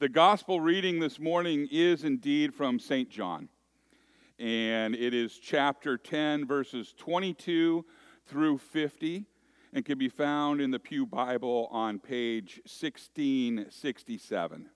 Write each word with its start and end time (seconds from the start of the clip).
The 0.00 0.08
gospel 0.08 0.60
reading 0.62 0.98
this 0.98 1.20
morning 1.20 1.68
is 1.70 2.04
indeed 2.04 2.54
from 2.54 2.78
St. 2.78 3.10
John, 3.10 3.50
and 4.38 4.94
it 4.94 5.12
is 5.12 5.38
chapter 5.38 5.98
10, 5.98 6.46
verses 6.46 6.94
22 6.96 7.84
through 8.24 8.56
50, 8.56 9.26
and 9.74 9.84
can 9.84 9.98
be 9.98 10.08
found 10.08 10.62
in 10.62 10.70
the 10.70 10.78
Pew 10.78 11.04
Bible 11.04 11.68
on 11.70 11.98
page 11.98 12.62
1667. 12.64 14.70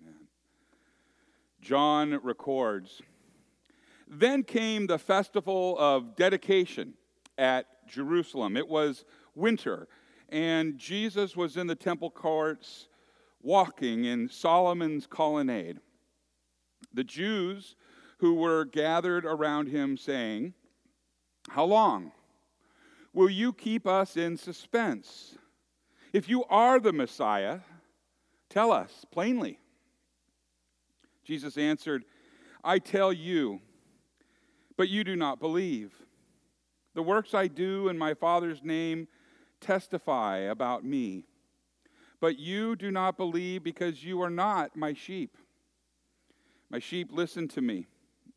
Amen. 0.00 0.14
John 1.60 2.18
records 2.22 3.02
Then 4.08 4.44
came 4.44 4.86
the 4.86 4.98
festival 4.98 5.76
of 5.78 6.16
dedication 6.16 6.94
at 7.36 7.66
Jerusalem. 7.86 8.56
It 8.56 8.66
was 8.66 9.04
winter 9.34 9.88
and 10.28 10.78
Jesus 10.78 11.36
was 11.36 11.56
in 11.56 11.66
the 11.66 11.74
temple 11.74 12.10
courts 12.10 12.88
walking 13.42 14.04
in 14.04 14.28
Solomon's 14.28 15.06
colonnade. 15.06 15.78
The 16.92 17.04
Jews 17.04 17.76
who 18.18 18.34
were 18.34 18.64
gathered 18.64 19.24
around 19.24 19.68
him 19.68 19.96
saying, 19.96 20.54
How 21.48 21.64
long 21.64 22.12
will 23.12 23.30
you 23.30 23.52
keep 23.52 23.86
us 23.86 24.16
in 24.16 24.36
suspense? 24.36 25.36
If 26.12 26.28
you 26.28 26.44
are 26.44 26.80
the 26.80 26.92
Messiah, 26.92 27.60
tell 28.48 28.72
us 28.72 29.04
plainly. 29.10 29.58
Jesus 31.24 31.58
answered, 31.58 32.04
I 32.64 32.78
tell 32.78 33.12
you, 33.12 33.60
but 34.76 34.88
you 34.88 35.04
do 35.04 35.14
not 35.14 35.40
believe. 35.40 35.92
The 36.94 37.02
works 37.02 37.34
I 37.34 37.46
do 37.46 37.88
in 37.88 37.98
my 37.98 38.14
Father's 38.14 38.62
name 38.64 39.06
testify 39.60 40.38
about 40.38 40.84
me. 40.84 41.24
But 42.20 42.38
you 42.38 42.76
do 42.76 42.90
not 42.90 43.16
believe 43.16 43.62
because 43.62 44.04
you 44.04 44.20
are 44.22 44.30
not 44.30 44.76
my 44.76 44.92
sheep. 44.92 45.36
My 46.70 46.78
sheep 46.78 47.08
listen 47.12 47.48
to 47.48 47.62
me, 47.62 47.86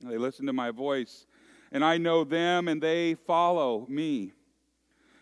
they 0.01 0.17
listen 0.17 0.45
to 0.45 0.53
my 0.53 0.71
voice, 0.71 1.25
and 1.71 1.83
I 1.83 1.97
know 1.97 2.23
them, 2.23 2.67
and 2.67 2.81
they 2.81 3.15
follow 3.15 3.85
me. 3.89 4.33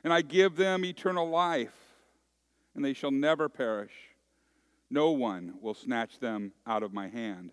And 0.04 0.14
I 0.14 0.22
give 0.22 0.56
them 0.56 0.86
eternal 0.86 1.30
life, 1.30 1.76
and 2.76 2.86
they 2.86 2.94
shall 2.94 3.12
never 3.12 3.50
perish. 3.50 3.94
No 4.90 5.12
one 5.12 5.56
will 5.62 5.74
snatch 5.74 6.20
them 6.20 6.54
out 6.66 6.84
of 6.84 6.94
my 6.94 7.08
hand. 7.08 7.52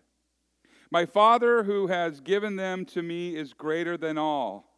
My 0.90 1.04
Father 1.04 1.64
who 1.64 1.88
has 1.88 2.20
given 2.20 2.56
them 2.56 2.84
to 2.86 3.02
me 3.02 3.34
is 3.36 3.52
greater 3.52 3.96
than 3.96 4.16
all. 4.16 4.72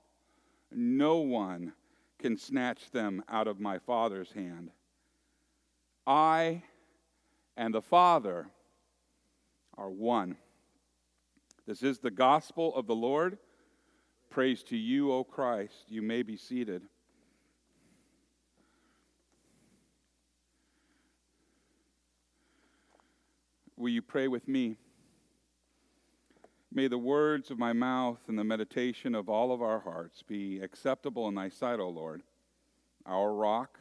No 0.70 1.18
one 1.18 1.72
can 2.18 2.36
snatch 2.36 2.90
them 2.90 3.22
out 3.28 3.46
of 3.46 3.60
my 3.60 3.78
Father's 3.78 4.32
hand. 4.32 4.70
I 6.06 6.62
and 7.56 7.74
the 7.74 7.82
Father 7.82 8.48
are 9.76 9.90
one. 9.90 10.36
This 11.66 11.82
is 11.82 11.98
the 11.98 12.10
gospel 12.10 12.74
of 12.74 12.86
the 12.86 12.94
Lord. 12.94 13.38
Praise 14.30 14.62
to 14.64 14.76
you, 14.76 15.12
O 15.12 15.24
Christ. 15.24 15.84
You 15.88 16.02
may 16.02 16.22
be 16.22 16.36
seated. 16.36 16.82
Will 23.76 23.90
you 23.90 24.02
pray 24.02 24.26
with 24.26 24.48
me? 24.48 24.76
May 26.72 26.86
the 26.86 26.98
words 26.98 27.50
of 27.50 27.58
my 27.58 27.72
mouth 27.72 28.18
and 28.28 28.38
the 28.38 28.44
meditation 28.44 29.14
of 29.14 29.28
all 29.28 29.52
of 29.52 29.62
our 29.62 29.80
hearts 29.80 30.22
be 30.22 30.60
acceptable 30.60 31.26
in 31.28 31.34
thy 31.34 31.48
sight, 31.48 31.80
O 31.80 31.88
Lord, 31.88 32.22
our 33.06 33.32
rock 33.32 33.78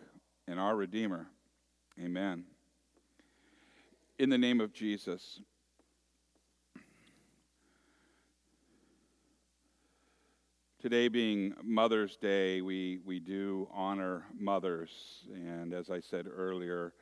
and 0.48 0.58
our 0.58 0.76
Redeemer. 0.76 1.28
Amen. 2.00 2.46
In 4.18 4.30
the 4.30 4.38
name 4.38 4.62
of 4.62 4.72
Jesus. 4.72 5.42
Today 10.80 11.10
being 11.10 11.54
Mother's 11.62 12.16
Day, 12.16 12.62
we, 12.62 13.00
we 13.04 13.20
do 13.20 13.68
honor 13.74 14.24
mothers. 14.40 15.26
And 15.34 15.74
as 15.74 15.90
I 15.90 16.00
said 16.00 16.26
earlier, 16.34 16.94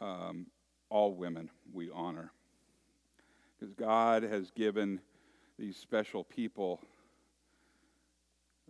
um, 0.00 0.46
all 0.88 1.14
women 1.14 1.50
we 1.70 1.90
honor 1.92 2.32
because 3.62 3.74
God 3.74 4.24
has 4.24 4.50
given 4.50 5.00
these 5.56 5.76
special 5.76 6.24
people 6.24 6.80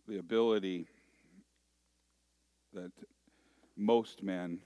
the 0.06 0.18
ability 0.18 0.86
that 2.74 2.92
most 3.74 4.22
men 4.22 4.60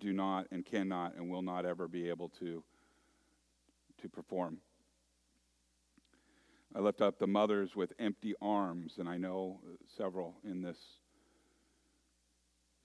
do 0.00 0.12
not 0.12 0.48
and 0.50 0.66
cannot 0.66 1.14
and 1.14 1.30
will 1.30 1.42
not 1.42 1.64
ever 1.64 1.86
be 1.86 2.08
able 2.08 2.28
to 2.40 2.64
to 4.00 4.08
perform. 4.08 4.58
I 6.74 6.80
lift 6.80 7.00
up 7.00 7.20
the 7.20 7.28
mothers 7.28 7.76
with 7.76 7.92
empty 8.00 8.34
arms, 8.42 8.94
and 8.98 9.08
I 9.08 9.16
know 9.16 9.60
several 9.96 10.34
in 10.42 10.60
this 10.60 10.78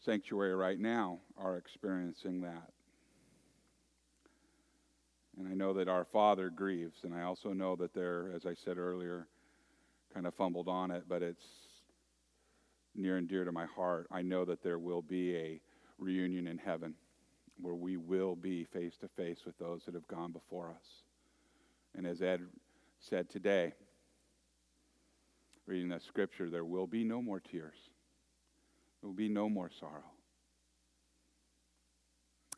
sanctuary 0.05 0.53
right 0.53 0.79
now 0.79 1.21
are 1.39 1.57
experiencing 1.57 2.41
that. 2.41 2.69
And 5.37 5.47
I 5.47 5.53
know 5.53 5.73
that 5.73 5.87
our 5.87 6.03
Father 6.03 6.49
grieves, 6.49 7.03
and 7.03 7.13
I 7.13 7.21
also 7.21 7.53
know 7.53 7.75
that 7.75 7.93
they're, 7.93 8.31
as 8.35 8.45
I 8.45 8.55
said 8.55 8.77
earlier, 8.77 9.27
kind 10.13 10.25
of 10.25 10.33
fumbled 10.33 10.67
on 10.67 10.89
it, 10.89 11.03
but 11.07 11.21
it's 11.21 11.45
near 12.95 13.17
and 13.17 13.27
dear 13.27 13.45
to 13.45 13.51
my 13.51 13.65
heart. 13.65 14.07
I 14.11 14.23
know 14.23 14.45
that 14.45 14.63
there 14.63 14.79
will 14.79 15.03
be 15.03 15.35
a 15.35 15.61
reunion 15.99 16.47
in 16.47 16.57
heaven 16.57 16.95
where 17.61 17.75
we 17.75 17.97
will 17.97 18.35
be 18.35 18.63
face 18.63 18.97
to 18.97 19.07
face 19.07 19.39
with 19.45 19.57
those 19.59 19.83
that 19.85 19.93
have 19.93 20.07
gone 20.07 20.31
before 20.31 20.69
us. 20.69 21.03
And 21.95 22.07
as 22.07 22.21
Ed 22.21 22.41
said 22.99 23.29
today, 23.29 23.73
reading 25.67 25.89
that 25.89 26.03
scripture, 26.03 26.49
there 26.49 26.65
will 26.65 26.87
be 26.87 27.03
no 27.03 27.21
more 27.21 27.39
tears, 27.39 27.77
there 29.01 29.09
will 29.09 29.15
be 29.15 29.29
no 29.29 29.49
more 29.49 29.69
sorrow. 29.79 30.11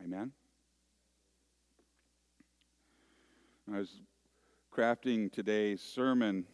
Amen? 0.02 0.32
I 3.76 3.78
was 3.78 4.02
crafting 4.76 5.32
today's 5.32 5.82
sermon, 5.82 6.46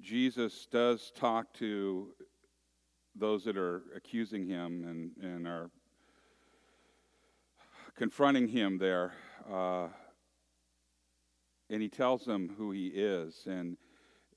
Jesus 0.00 0.66
does 0.70 1.12
talk 1.14 1.52
to 1.54 2.08
those 3.14 3.44
that 3.44 3.56
are 3.56 3.82
accusing 3.94 4.44
him 4.44 4.84
and, 4.88 5.12
and 5.24 5.46
are 5.46 5.70
confronting 7.96 8.48
him 8.48 8.76
there. 8.78 9.12
Uh, 9.48 9.86
and 11.70 11.80
he 11.80 11.88
tells 11.88 12.24
them 12.24 12.52
who 12.58 12.72
he 12.72 12.88
is. 12.88 13.44
And, 13.46 13.76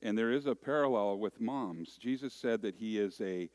and 0.04 0.16
there 0.16 0.32
is 0.32 0.46
a 0.46 0.56
parallel 0.56 1.18
with 1.18 1.42
moms. 1.42 1.98
Jesus 2.00 2.34
said 2.34 2.62
that 2.62 2.76
he 2.76 3.00
is 3.00 3.20
a 3.20 3.50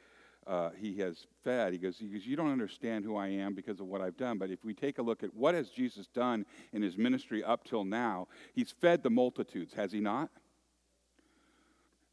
uh, 0.47 0.71
he 0.77 0.97
has 0.99 1.27
fed. 1.45 1.73
He 1.73 1.79
goes, 1.79 1.99
he 1.99 2.09
goes, 2.09 2.27
You 2.27 2.37
don't 2.37 2.51
understand 2.51 3.05
who 3.05 3.17
I 3.17 3.29
am 3.29 3.55
because 3.55 3.81
of 3.81 3.87
what 3.87 4.01
I've 4.01 4.17
done. 4.17 4.39
But 4.39 4.51
if 4.51 4.65
we 4.65 4.75
take 4.75 4.99
a 4.99 5.03
look 5.03 5.23
at 5.23 5.35
what 5.35 5.55
has 5.55 5.71
Jesus 5.71 6.07
done 6.09 6.45
in 6.73 6.83
his 6.83 6.97
ministry 6.97 7.45
up 7.45 7.65
till 7.65 7.85
now, 7.85 8.29
he's 8.55 8.71
fed 8.71 9.03
the 9.03 9.11
multitudes, 9.11 9.75
has 9.75 9.93
he 9.93 10.01
not? 10.01 10.31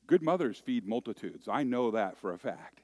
Good 0.07 0.21
mothers 0.21 0.57
feed 0.57 0.87
multitudes. 0.87 1.47
I 1.47 1.63
know 1.63 1.91
that 1.91 2.17
for 2.17 2.33
a 2.33 2.37
fact. 2.37 2.81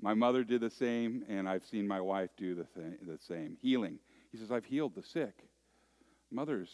My 0.00 0.14
mother 0.14 0.44
did 0.44 0.60
the 0.60 0.70
same, 0.70 1.24
and 1.28 1.48
I've 1.48 1.64
seen 1.64 1.86
my 1.86 2.00
wife 2.00 2.30
do 2.36 2.54
the, 2.54 2.64
th- 2.64 3.00
the 3.06 3.18
same. 3.18 3.56
Healing. 3.62 3.98
He 4.32 4.38
says, 4.38 4.50
I've 4.50 4.64
healed 4.64 4.94
the 4.94 5.02
sick. 5.02 5.48
Mothers 6.30 6.70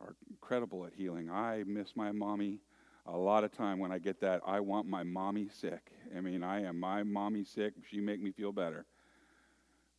are 0.00 0.14
incredible 0.30 0.86
at 0.86 0.94
healing. 0.94 1.30
I 1.30 1.64
miss 1.66 1.94
my 1.94 2.12
mommy 2.12 2.60
a 3.06 3.16
lot 3.16 3.44
of 3.44 3.52
time 3.52 3.78
when 3.78 3.90
I 3.90 3.98
get 3.98 4.20
that, 4.20 4.42
I 4.46 4.60
want 4.60 4.86
my 4.86 5.02
mommy 5.02 5.48
sick. 5.48 5.90
I 6.16 6.20
mean, 6.20 6.42
I 6.42 6.62
am 6.62 6.78
my 6.78 7.02
mommy 7.02 7.44
sick. 7.44 7.74
She 7.90 8.00
make 8.00 8.20
me 8.20 8.30
feel 8.30 8.52
better. 8.52 8.86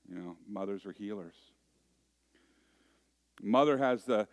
You 0.09 0.15
know, 0.15 0.37
mothers 0.47 0.85
are 0.85 0.91
healers. 0.91 1.35
Mother 3.41 3.77
has 3.77 4.03
the 4.05 4.27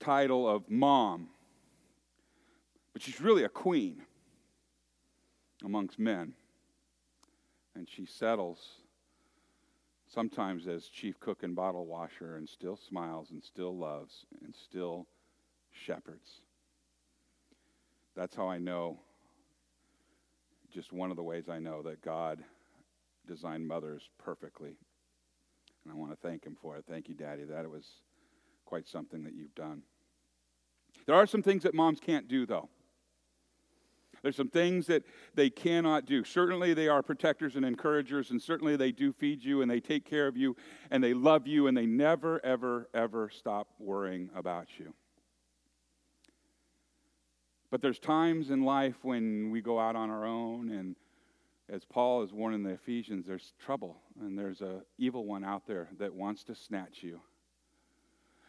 title 0.00 0.48
of 0.48 0.68
mom, 0.68 1.28
but 2.92 3.02
she's 3.02 3.20
really 3.20 3.44
a 3.44 3.48
queen 3.48 4.02
amongst 5.64 5.98
men. 5.98 6.32
And 7.74 7.88
she 7.88 8.06
settles 8.06 8.58
sometimes 10.06 10.66
as 10.66 10.86
chief 10.86 11.20
cook 11.20 11.42
and 11.42 11.54
bottle 11.54 11.86
washer 11.86 12.36
and 12.36 12.48
still 12.48 12.76
smiles 12.76 13.30
and 13.30 13.42
still 13.42 13.76
loves 13.76 14.24
and 14.42 14.54
still 14.54 15.06
shepherds. 15.70 16.40
That's 18.16 18.34
how 18.34 18.48
I 18.48 18.58
know, 18.58 18.98
just 20.72 20.92
one 20.92 21.10
of 21.10 21.16
the 21.16 21.22
ways 21.22 21.48
I 21.50 21.58
know 21.58 21.82
that 21.82 22.00
God 22.00 22.42
designed 23.26 23.68
mothers 23.68 24.08
perfectly. 24.18 24.76
And 25.84 25.92
I 25.92 25.96
want 25.96 26.12
to 26.12 26.16
thank 26.16 26.44
Him 26.44 26.56
for 26.60 26.76
it. 26.76 26.84
Thank 26.88 27.08
you, 27.08 27.14
Daddy. 27.14 27.44
That 27.44 27.70
was 27.70 27.84
quite 28.64 28.88
something 28.88 29.22
that 29.24 29.34
you've 29.34 29.54
done. 29.54 29.82
There 31.04 31.14
are 31.14 31.26
some 31.26 31.42
things 31.42 31.62
that 31.64 31.74
moms 31.74 32.00
can't 32.00 32.26
do, 32.26 32.46
though. 32.46 32.70
There's 34.22 34.34
some 34.34 34.48
things 34.48 34.86
that 34.86 35.04
they 35.34 35.50
cannot 35.50 36.06
do. 36.06 36.24
Certainly, 36.24 36.72
they 36.72 36.88
are 36.88 37.02
protectors 37.02 37.54
and 37.54 37.66
encouragers, 37.66 38.30
and 38.30 38.40
certainly 38.40 38.76
they 38.76 38.92
do 38.92 39.12
feed 39.12 39.44
you 39.44 39.60
and 39.60 39.70
they 39.70 39.78
take 39.78 40.04
care 40.04 40.26
of 40.26 40.38
you 40.38 40.56
and 40.90 41.04
they 41.04 41.12
love 41.12 41.46
you 41.46 41.66
and 41.66 41.76
they 41.76 41.86
never, 41.86 42.44
ever, 42.44 42.88
ever 42.94 43.28
stop 43.28 43.68
worrying 43.78 44.30
about 44.34 44.78
you. 44.78 44.94
But 47.76 47.82
there's 47.82 47.98
times 47.98 48.48
in 48.48 48.62
life 48.62 48.94
when 49.02 49.50
we 49.50 49.60
go 49.60 49.78
out 49.78 49.96
on 49.96 50.08
our 50.08 50.24
own, 50.24 50.70
and 50.70 50.96
as 51.68 51.84
Paul 51.84 52.22
is 52.22 52.32
warning 52.32 52.62
the 52.62 52.70
Ephesians, 52.70 53.26
there's 53.26 53.52
trouble 53.62 53.98
and 54.18 54.38
there's 54.38 54.62
an 54.62 54.80
evil 54.96 55.26
one 55.26 55.44
out 55.44 55.66
there 55.66 55.90
that 55.98 56.14
wants 56.14 56.42
to 56.44 56.54
snatch 56.54 57.02
you. 57.02 57.20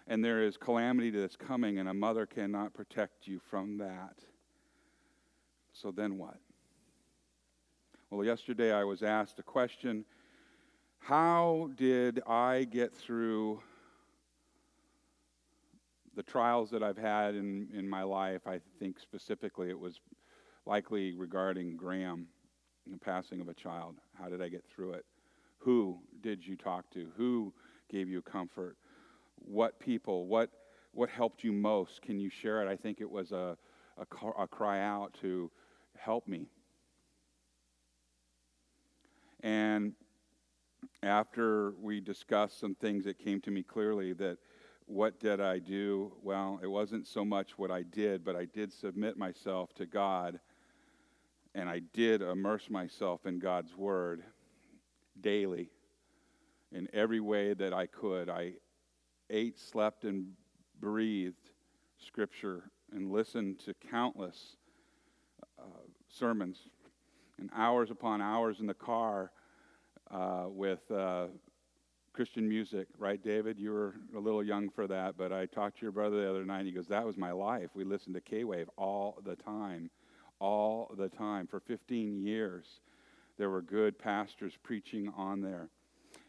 And 0.07 0.23
there 0.23 0.41
is 0.41 0.55
calamity 0.55 1.09
that's 1.09 1.35
coming, 1.35 1.77
and 1.77 1.89
a 1.89 1.93
mother 1.93 2.25
cannot 2.25 2.73
protect 2.73 3.27
you 3.27 3.41
from 3.49 3.79
that. 3.79 4.15
So 5.73 5.91
then 5.91 6.17
what? 6.17 6.37
Well, 8.09 8.25
yesterday 8.25 8.71
I 8.71 8.85
was 8.85 9.03
asked 9.03 9.39
a 9.39 9.43
question 9.43 10.05
How 10.99 11.69
did 11.75 12.21
I 12.25 12.63
get 12.63 12.95
through 12.95 13.61
the 16.17 16.23
trials 16.23 16.71
that 16.71 16.81
I've 16.81 16.97
had 16.97 17.35
in, 17.35 17.67
in 17.73 17.87
my 17.87 18.01
life? 18.01 18.41
I 18.47 18.59
think 18.79 18.99
specifically 18.99 19.69
it 19.69 19.79
was 19.79 20.01
likely 20.65 21.15
regarding 21.15 21.77
Graham, 21.77 22.25
the 22.91 22.97
passing 22.97 23.39
of 23.39 23.47
a 23.47 23.53
child. 23.53 23.97
How 24.19 24.27
did 24.27 24.41
I 24.41 24.49
get 24.49 24.65
through 24.65 24.93
it? 24.93 25.05
Who 25.59 25.99
did 26.21 26.45
you 26.45 26.55
talk 26.55 26.89
to? 26.91 27.07
Who 27.17 27.53
gave 27.89 28.09
you 28.09 28.23
comfort? 28.23 28.77
What 29.35 29.79
people? 29.79 30.25
What, 30.25 30.49
what 30.91 31.07
helped 31.09 31.43
you 31.43 31.53
most? 31.53 32.01
Can 32.01 32.19
you 32.19 32.31
share 32.31 32.63
it? 32.63 32.67
I 32.67 32.75
think 32.75 32.99
it 32.99 33.09
was 33.09 33.31
a, 33.31 33.55
a, 33.97 34.27
a 34.39 34.47
cry 34.47 34.81
out 34.81 35.15
to 35.21 35.51
help 35.95 36.27
me. 36.27 36.47
And 39.41 39.93
after 41.03 41.73
we 41.79 41.99
discussed 41.99 42.59
some 42.59 42.73
things, 42.73 43.05
it 43.05 43.19
came 43.19 43.39
to 43.41 43.51
me 43.51 43.61
clearly 43.61 44.13
that 44.13 44.39
what 44.87 45.19
did 45.19 45.39
I 45.39 45.59
do? 45.59 46.11
Well, 46.23 46.59
it 46.63 46.67
wasn't 46.67 47.07
so 47.07 47.23
much 47.23 47.57
what 47.57 47.69
I 47.69 47.83
did, 47.83 48.25
but 48.25 48.35
I 48.35 48.45
did 48.45 48.73
submit 48.73 49.17
myself 49.17 49.73
to 49.75 49.85
God 49.85 50.39
and 51.57 51.67
I 51.67 51.81
did 51.93 52.21
immerse 52.21 52.69
myself 52.69 53.25
in 53.25 53.39
God's 53.39 53.75
Word 53.75 54.23
daily 55.19 55.71
in 56.71 56.87
every 56.93 57.19
way 57.19 57.55
that 57.55 57.73
I 57.73 57.87
could. 57.87 58.29
I 58.29 58.53
ate, 59.31 59.59
slept, 59.59 60.03
and 60.03 60.27
breathed 60.79 61.51
Scripture 61.97 62.69
and 62.93 63.11
listened 63.11 63.59
to 63.61 63.73
countless 63.89 64.57
uh, 65.57 65.63
sermons 66.07 66.69
and 67.39 67.49
hours 67.55 67.89
upon 67.89 68.21
hours 68.21 68.59
in 68.59 68.67
the 68.67 68.75
car 68.75 69.31
uh, 70.11 70.45
with 70.47 70.89
uh, 70.91 71.25
Christian 72.17 72.49
music, 72.49 72.87
right, 72.97 73.23
David? 73.23 73.59
You 73.59 73.69
were 73.69 73.93
a 74.15 74.19
little 74.19 74.43
young 74.43 74.71
for 74.71 74.87
that, 74.87 75.19
but 75.19 75.31
I 75.31 75.45
talked 75.45 75.77
to 75.77 75.81
your 75.83 75.91
brother 75.91 76.19
the 76.19 76.27
other 76.27 76.45
night. 76.45 76.61
And 76.61 76.67
he 76.67 76.73
goes, 76.73 76.87
That 76.87 77.05
was 77.05 77.15
my 77.15 77.31
life. 77.31 77.69
We 77.75 77.83
listened 77.83 78.15
to 78.15 78.21
K 78.21 78.43
Wave 78.43 78.67
all 78.75 79.19
the 79.23 79.35
time, 79.35 79.91
all 80.39 80.91
the 80.97 81.09
time. 81.09 81.45
For 81.45 81.59
15 81.59 82.25
years, 82.25 82.65
there 83.37 83.51
were 83.51 83.61
good 83.61 83.99
pastors 83.99 84.53
preaching 84.63 85.13
on 85.15 85.41
there. 85.41 85.69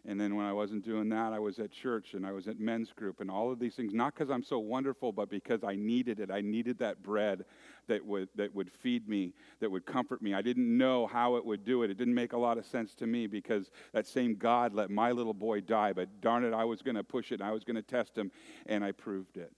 And 0.06 0.18
then 0.18 0.36
when 0.36 0.46
I 0.46 0.52
wasn't 0.52 0.84
doing 0.84 1.08
that, 1.10 1.32
I 1.32 1.38
was 1.38 1.58
at 1.58 1.70
church 1.70 2.14
and 2.14 2.26
I 2.26 2.32
was 2.32 2.48
at 2.48 2.58
men's 2.58 2.92
group 2.92 3.20
and 3.20 3.30
all 3.30 3.52
of 3.52 3.58
these 3.58 3.74
things, 3.74 3.92
not 3.92 4.14
because 4.14 4.30
I'm 4.30 4.42
so 4.42 4.58
wonderful, 4.58 5.12
but 5.12 5.28
because 5.28 5.64
I 5.64 5.74
needed 5.74 6.20
it. 6.20 6.30
I 6.30 6.40
needed 6.40 6.78
that 6.78 7.02
bread 7.02 7.44
that 7.88 8.04
would, 8.06 8.28
that 8.36 8.54
would 8.54 8.70
feed 8.70 9.08
me, 9.08 9.34
that 9.60 9.70
would 9.70 9.84
comfort 9.84 10.22
me. 10.22 10.34
I 10.34 10.42
didn't 10.42 10.76
know 10.76 11.06
how 11.06 11.36
it 11.36 11.44
would 11.44 11.64
do 11.64 11.82
it. 11.82 11.90
It 11.90 11.98
didn't 11.98 12.14
make 12.14 12.32
a 12.32 12.38
lot 12.38 12.58
of 12.58 12.64
sense 12.66 12.94
to 12.96 13.06
me 13.06 13.26
because 13.26 13.70
that 13.92 14.06
same 14.06 14.36
God 14.36 14.72
let 14.72 14.90
my 14.90 15.12
little 15.12 15.34
boy 15.34 15.60
die, 15.60 15.92
but 15.92 16.20
darn 16.20 16.44
it, 16.44 16.54
I 16.54 16.64
was 16.64 16.80
going 16.80 16.96
to 16.96 17.04
push 17.04 17.32
it 17.32 17.40
and 17.40 17.48
I 17.48 17.52
was 17.52 17.64
going 17.64 17.76
to 17.76 17.82
test 17.82 18.16
him, 18.16 18.30
and 18.66 18.84
I 18.84 18.92
proved 18.92 19.36
it. 19.36 19.52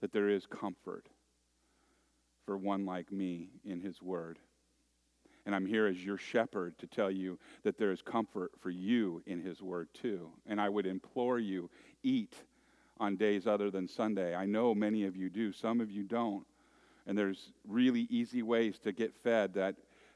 That 0.00 0.12
there 0.12 0.28
is 0.28 0.46
comfort 0.46 1.06
for 2.44 2.56
one 2.56 2.84
like 2.86 3.12
me 3.12 3.50
in 3.64 3.80
his 3.80 4.02
word. 4.02 4.38
And 5.44 5.54
I'm 5.54 5.66
here 5.66 5.86
as 5.86 6.04
your 6.04 6.18
shepherd 6.18 6.78
to 6.78 6.86
tell 6.86 7.10
you 7.10 7.38
that 7.64 7.76
there 7.76 7.90
is 7.90 8.00
comfort 8.00 8.52
for 8.60 8.70
you 8.70 9.22
in 9.26 9.40
his 9.40 9.60
word 9.60 9.88
too. 9.92 10.30
And 10.46 10.60
I 10.60 10.68
would 10.68 10.86
implore 10.86 11.38
you, 11.38 11.68
eat 12.02 12.34
on 13.00 13.16
days 13.16 13.46
other 13.46 13.70
than 13.70 13.88
Sunday. 13.88 14.34
I 14.34 14.46
know 14.46 14.74
many 14.74 15.04
of 15.04 15.16
you 15.16 15.28
do, 15.28 15.52
some 15.52 15.80
of 15.80 15.90
you 15.90 16.04
don't. 16.04 16.46
And 17.06 17.18
there's 17.18 17.52
really 17.66 18.06
easy 18.10 18.42
ways 18.42 18.78
to 18.80 18.92
get 18.92 19.12
fed 19.14 19.54
that 19.54 19.74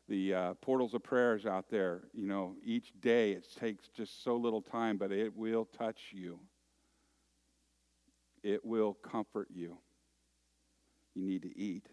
the 0.08 0.34
uh, 0.34 0.54
portals 0.54 0.94
of 0.94 1.02
prayers 1.02 1.46
out 1.46 1.68
there, 1.68 2.02
you 2.14 2.28
know, 2.28 2.54
each 2.64 2.92
day 3.00 3.32
it 3.32 3.46
takes 3.58 3.88
just 3.88 4.22
so 4.22 4.36
little 4.36 4.62
time, 4.62 4.96
but 4.96 5.10
it 5.10 5.36
will 5.36 5.64
touch 5.64 6.10
you. 6.12 6.38
It 8.44 8.64
will 8.64 8.94
comfort 8.94 9.48
you. 9.52 9.76
You 11.16 11.24
need 11.24 11.42
to 11.42 11.58
eat. 11.58 11.88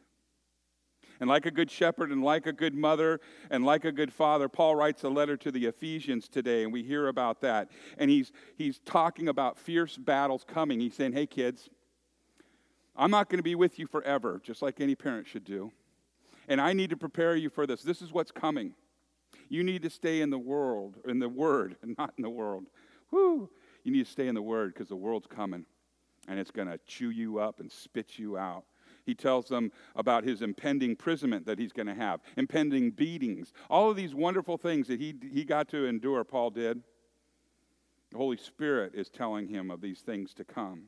And 1.23 1.29
like 1.29 1.45
a 1.45 1.51
good 1.51 1.71
shepherd 1.71 2.11
and 2.11 2.21
like 2.21 2.47
a 2.47 2.51
good 2.51 2.75
mother 2.75 3.21
and 3.49 3.63
like 3.63 3.85
a 3.85 3.93
good 3.93 4.11
father, 4.11 4.49
Paul 4.49 4.75
writes 4.75 5.05
a 5.05 5.09
letter 5.09 5.37
to 5.37 5.53
the 5.53 5.67
Ephesians 5.67 6.27
today, 6.27 6.63
and 6.63 6.73
we 6.73 6.83
hear 6.83 7.07
about 7.07 7.39
that. 7.39 7.71
And 7.97 8.11
he's, 8.11 8.33
he's 8.57 8.79
talking 8.79 9.29
about 9.29 9.57
fierce 9.57 9.95
battles 9.95 10.43
coming. 10.45 10.81
He's 10.81 10.95
saying, 10.95 11.13
hey, 11.13 11.25
kids, 11.25 11.69
I'm 12.93 13.09
not 13.09 13.29
going 13.29 13.39
to 13.39 13.43
be 13.43 13.55
with 13.55 13.79
you 13.79 13.87
forever, 13.87 14.41
just 14.43 14.61
like 14.61 14.81
any 14.81 14.95
parent 14.95 15.25
should 15.25 15.45
do. 15.45 15.71
And 16.49 16.59
I 16.59 16.73
need 16.73 16.89
to 16.89 16.97
prepare 16.97 17.37
you 17.37 17.49
for 17.49 17.65
this. 17.65 17.83
This 17.83 18.01
is 18.01 18.11
what's 18.11 18.31
coming. 18.31 18.73
You 19.47 19.63
need 19.63 19.81
to 19.83 19.89
stay 19.89 20.19
in 20.19 20.29
the 20.29 20.37
world, 20.37 20.97
in 21.07 21.19
the 21.19 21.29
Word, 21.29 21.77
and 21.81 21.95
not 21.97 22.13
in 22.17 22.23
the 22.23 22.29
world. 22.29 22.65
Whoo! 23.11 23.49
You 23.85 23.93
need 23.93 24.05
to 24.05 24.11
stay 24.11 24.27
in 24.27 24.35
the 24.35 24.41
Word 24.41 24.73
because 24.73 24.89
the 24.89 24.97
world's 24.97 25.27
coming, 25.27 25.67
and 26.27 26.37
it's 26.37 26.51
going 26.51 26.67
to 26.67 26.81
chew 26.85 27.11
you 27.11 27.39
up 27.39 27.61
and 27.61 27.71
spit 27.71 28.19
you 28.19 28.37
out. 28.37 28.65
He 29.05 29.13
tells 29.13 29.47
them 29.47 29.71
about 29.95 30.23
his 30.23 30.41
impending 30.41 30.91
imprisonment 30.91 31.45
that 31.45 31.59
he's 31.59 31.73
going 31.73 31.88
to 31.88 31.95
have, 31.95 32.21
impending 32.38 32.91
beatings, 32.91 33.51
all 33.69 33.89
of 33.89 33.97
these 33.97 34.15
wonderful 34.15 34.57
things 34.57 34.88
that 34.88 35.00
he, 35.00 35.15
he 35.31 35.44
got 35.44 35.67
to 35.69 35.85
endure, 35.85 36.23
Paul 36.23 36.51
did. 36.51 36.81
The 38.11 38.17
Holy 38.17 38.38
Spirit 38.38 38.94
is 38.95 39.09
telling 39.09 39.47
him 39.47 39.71
of 39.71 39.81
these 39.81 40.01
things 40.01 40.33
to 40.35 40.44
come. 40.44 40.83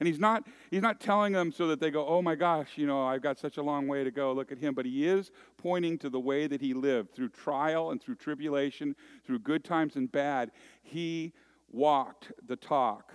And 0.00 0.06
he's 0.06 0.18
not, 0.18 0.46
he's 0.70 0.82
not 0.82 1.00
telling 1.00 1.32
them 1.32 1.52
so 1.52 1.66
that 1.68 1.80
they 1.80 1.90
go, 1.90 2.06
oh 2.06 2.22
my 2.22 2.34
gosh, 2.34 2.70
you 2.76 2.86
know, 2.86 3.04
I've 3.04 3.22
got 3.22 3.38
such 3.38 3.56
a 3.56 3.62
long 3.62 3.88
way 3.88 4.04
to 4.04 4.10
go. 4.10 4.32
Look 4.32 4.52
at 4.52 4.58
him. 4.58 4.74
But 4.74 4.86
he 4.86 5.06
is 5.06 5.30
pointing 5.56 5.98
to 5.98 6.10
the 6.10 6.20
way 6.20 6.46
that 6.46 6.60
he 6.60 6.72
lived 6.72 7.14
through 7.14 7.30
trial 7.30 7.90
and 7.90 8.00
through 8.00 8.16
tribulation, 8.16 8.94
through 9.26 9.40
good 9.40 9.64
times 9.64 9.96
and 9.96 10.10
bad. 10.10 10.52
He 10.82 11.32
walked 11.70 12.32
the 12.46 12.56
talk 12.56 13.12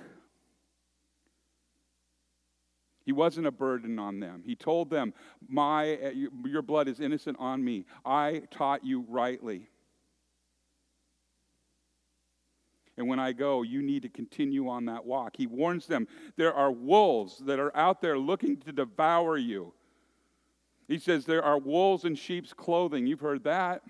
he 3.06 3.12
wasn't 3.12 3.48
a 3.48 3.52
burden 3.52 4.00
on 4.00 4.20
them. 4.20 4.44
He 4.46 4.56
told 4.56 4.90
them, 4.90 5.14
My, 5.48 5.98
uh, 5.98 6.12
Your 6.46 6.62
blood 6.62 6.88
is 6.88 7.00
innocent 7.00 7.38
on 7.40 7.64
me. 7.64 7.86
I 8.06 8.44
taught 8.50 8.84
you 8.86 9.06
rightly. 9.10 9.70
And 12.96 13.08
when 13.08 13.20
I 13.20 13.34
go, 13.34 13.64
you 13.64 13.82
need 13.82 14.04
to 14.04 14.10
continue 14.10 14.70
on 14.70 14.86
that 14.86 15.06
walk. 15.06 15.36
He 15.36 15.48
warns 15.48 15.88
them 15.88 16.08
there 16.38 16.54
are 16.54 16.72
wolves 16.72 17.40
that 17.40 17.60
are 17.60 17.76
out 17.76 18.02
there 18.02 18.18
looking 18.18 18.58
to 18.58 18.72
devour 18.72 19.36
you. 19.36 19.74
He 20.88 21.00
says 21.00 21.26
there 21.26 21.44
are 21.44 21.58
wolves 21.58 22.06
in 22.06 22.16
sheep's 22.16 22.54
clothing. 22.54 23.08
You've 23.08 23.20
heard 23.20 23.44
that. 23.46 23.82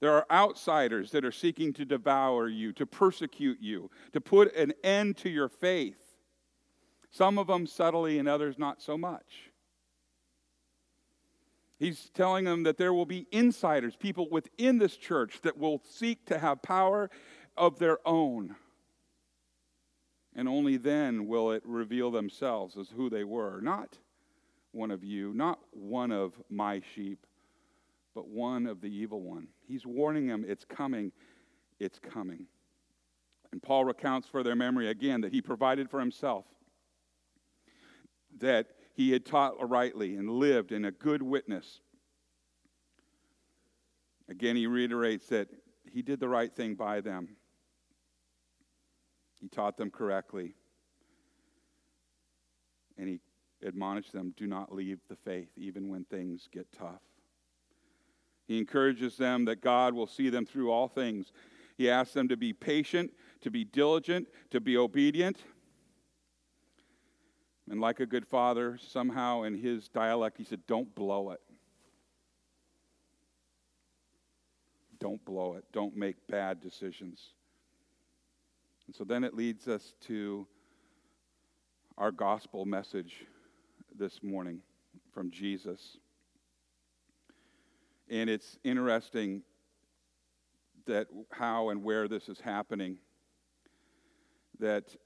There 0.00 0.12
are 0.12 0.26
outsiders 0.30 1.10
that 1.12 1.24
are 1.24 1.32
seeking 1.32 1.72
to 1.74 1.86
devour 1.86 2.48
you, 2.48 2.72
to 2.74 2.84
persecute 2.84 3.58
you, 3.60 3.90
to 4.12 4.20
put 4.20 4.54
an 4.54 4.74
end 4.84 5.16
to 5.18 5.30
your 5.30 5.48
faith. 5.48 6.05
Some 7.16 7.38
of 7.38 7.46
them 7.46 7.66
subtly, 7.66 8.18
and 8.18 8.28
others 8.28 8.58
not 8.58 8.82
so 8.82 8.98
much. 8.98 9.50
He's 11.78 12.10
telling 12.10 12.44
them 12.44 12.64
that 12.64 12.76
there 12.76 12.92
will 12.92 13.06
be 13.06 13.26
insiders, 13.32 13.96
people 13.96 14.28
within 14.30 14.76
this 14.76 14.98
church 14.98 15.40
that 15.40 15.56
will 15.56 15.80
seek 15.82 16.26
to 16.26 16.38
have 16.38 16.60
power 16.60 17.08
of 17.56 17.78
their 17.78 18.06
own. 18.06 18.54
And 20.34 20.46
only 20.46 20.76
then 20.76 21.26
will 21.26 21.52
it 21.52 21.62
reveal 21.64 22.10
themselves 22.10 22.76
as 22.76 22.90
who 22.90 23.08
they 23.08 23.24
were. 23.24 23.62
Not 23.62 23.96
one 24.72 24.90
of 24.90 25.02
you, 25.02 25.32
not 25.32 25.58
one 25.70 26.12
of 26.12 26.34
my 26.50 26.82
sheep, 26.94 27.26
but 28.14 28.28
one 28.28 28.66
of 28.66 28.82
the 28.82 28.94
evil 28.94 29.22
one. 29.22 29.48
He's 29.66 29.86
warning 29.86 30.26
them 30.26 30.44
it's 30.46 30.66
coming, 30.66 31.12
it's 31.80 31.98
coming. 31.98 32.46
And 33.52 33.62
Paul 33.62 33.86
recounts 33.86 34.28
for 34.28 34.42
their 34.42 34.56
memory 34.56 34.88
again 34.88 35.22
that 35.22 35.32
he 35.32 35.40
provided 35.40 35.88
for 35.88 35.98
himself 35.98 36.44
that 38.40 38.66
he 38.94 39.12
had 39.12 39.24
taught 39.24 39.68
rightly 39.68 40.16
and 40.16 40.30
lived 40.30 40.72
in 40.72 40.84
a 40.84 40.90
good 40.90 41.22
witness. 41.22 41.80
Again, 44.28 44.56
he 44.56 44.66
reiterates 44.66 45.28
that 45.28 45.48
he 45.92 46.02
did 46.02 46.20
the 46.20 46.28
right 46.28 46.52
thing 46.52 46.74
by 46.74 47.00
them. 47.00 47.36
He 49.40 49.48
taught 49.48 49.76
them 49.76 49.90
correctly. 49.90 50.54
And 52.98 53.08
he 53.08 53.20
admonish 53.64 54.10
them 54.10 54.34
do 54.36 54.46
not 54.46 54.74
leave 54.74 54.98
the 55.08 55.16
faith 55.16 55.48
even 55.56 55.88
when 55.88 56.04
things 56.04 56.48
get 56.52 56.66
tough. 56.72 57.02
He 58.46 58.58
encourages 58.58 59.16
them 59.16 59.44
that 59.46 59.60
God 59.60 59.94
will 59.94 60.06
see 60.06 60.30
them 60.30 60.46
through 60.46 60.70
all 60.70 60.88
things. 60.88 61.32
He 61.76 61.90
asks 61.90 62.14
them 62.14 62.28
to 62.28 62.36
be 62.36 62.52
patient, 62.52 63.12
to 63.42 63.50
be 63.50 63.64
diligent, 63.64 64.28
to 64.50 64.60
be 64.60 64.76
obedient. 64.76 65.38
And 67.68 67.80
like 67.80 68.00
a 68.00 68.06
good 68.06 68.26
father, 68.26 68.78
somehow 68.80 69.42
in 69.42 69.54
his 69.54 69.88
dialect, 69.88 70.38
he 70.38 70.44
said, 70.44 70.60
Don't 70.66 70.94
blow 70.94 71.30
it. 71.30 71.40
Don't 74.98 75.24
blow 75.24 75.54
it. 75.54 75.64
Don't 75.72 75.96
make 75.96 76.16
bad 76.28 76.60
decisions. 76.60 77.32
And 78.86 78.94
so 78.94 79.04
then 79.04 79.24
it 79.24 79.34
leads 79.34 79.66
us 79.68 79.94
to 80.02 80.46
our 81.98 82.12
gospel 82.12 82.64
message 82.64 83.26
this 83.98 84.22
morning 84.22 84.60
from 85.12 85.30
Jesus. 85.30 85.98
And 88.08 88.30
it's 88.30 88.58
interesting 88.62 89.42
that 90.86 91.08
how 91.32 91.70
and 91.70 91.82
where 91.82 92.06
this 92.06 92.28
is 92.28 92.38
happening. 92.38 92.98
That 94.60 94.96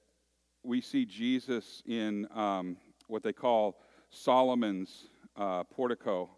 we 0.63 0.81
see 0.81 1.05
Jesus 1.05 1.83
in 1.87 2.27
um, 2.35 2.77
what 3.07 3.23
they 3.23 3.33
call 3.33 3.81
Solomon's 4.11 5.09
uh, 5.37 5.65
portico. 5.65 6.31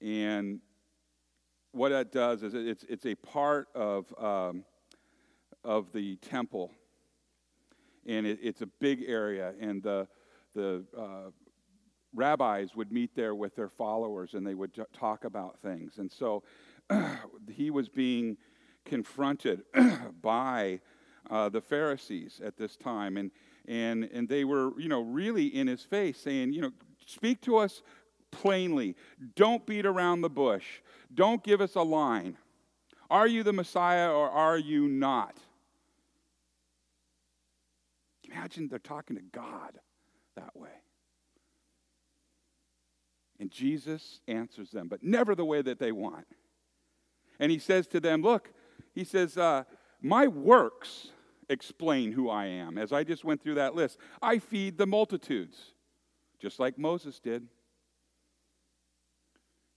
And 0.00 0.60
what 1.72 1.90
that 1.90 2.12
does 2.12 2.42
is 2.42 2.54
it's, 2.54 2.84
it's 2.88 3.06
a 3.06 3.14
part 3.14 3.68
of, 3.74 4.12
um, 4.18 4.64
of 5.64 5.92
the 5.92 6.16
temple. 6.16 6.70
And 8.06 8.26
it, 8.26 8.38
it's 8.42 8.62
a 8.62 8.66
big 8.66 9.04
area. 9.06 9.54
And 9.60 9.82
the, 9.82 10.06
the 10.54 10.84
uh, 10.96 11.30
rabbis 12.14 12.76
would 12.76 12.92
meet 12.92 13.14
there 13.14 13.34
with 13.34 13.56
their 13.56 13.68
followers 13.68 14.34
and 14.34 14.46
they 14.46 14.54
would 14.54 14.72
talk 14.92 15.24
about 15.24 15.58
things. 15.60 15.98
And 15.98 16.12
so 16.12 16.42
he 17.50 17.70
was 17.70 17.88
being 17.88 18.36
confronted 18.84 19.62
by 20.22 20.80
uh, 21.30 21.48
the 21.48 21.60
Pharisees 21.60 22.40
at 22.44 22.56
this 22.56 22.76
time. 22.76 23.16
And, 23.16 23.30
and, 23.66 24.04
and 24.12 24.28
they 24.28 24.44
were, 24.44 24.78
you 24.78 24.88
know, 24.88 25.00
really 25.00 25.46
in 25.46 25.66
his 25.66 25.82
face 25.82 26.18
saying, 26.18 26.52
you 26.52 26.60
know, 26.60 26.72
speak 27.06 27.40
to 27.42 27.56
us 27.56 27.82
plainly. 28.30 28.96
Don't 29.34 29.66
beat 29.66 29.86
around 29.86 30.20
the 30.20 30.30
bush. 30.30 30.64
Don't 31.14 31.42
give 31.42 31.60
us 31.60 31.74
a 31.74 31.82
line. 31.82 32.36
Are 33.10 33.26
you 33.26 33.42
the 33.42 33.52
Messiah 33.52 34.10
or 34.10 34.30
are 34.30 34.58
you 34.58 34.88
not? 34.88 35.36
Imagine 38.30 38.68
they're 38.68 38.78
talking 38.78 39.16
to 39.16 39.22
God 39.22 39.78
that 40.36 40.56
way. 40.56 40.70
And 43.38 43.50
Jesus 43.50 44.20
answers 44.26 44.70
them, 44.70 44.88
but 44.88 45.02
never 45.02 45.34
the 45.34 45.44
way 45.44 45.62
that 45.62 45.78
they 45.78 45.92
want. 45.92 46.26
And 47.38 47.52
he 47.52 47.58
says 47.58 47.86
to 47.88 48.00
them, 48.00 48.22
Look, 48.22 48.50
he 48.94 49.04
says, 49.04 49.36
uh, 49.36 49.64
My 50.00 50.26
works 50.26 51.08
explain 51.48 52.12
who 52.12 52.28
I 52.28 52.46
am. 52.46 52.78
As 52.78 52.92
I 52.92 53.04
just 53.04 53.24
went 53.24 53.42
through 53.42 53.54
that 53.54 53.74
list, 53.74 53.98
I 54.20 54.38
feed 54.38 54.78
the 54.78 54.86
multitudes, 54.86 55.74
just 56.40 56.58
like 56.58 56.78
Moses 56.78 57.20
did. 57.20 57.46